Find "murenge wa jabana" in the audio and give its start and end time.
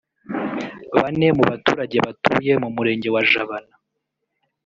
2.75-3.75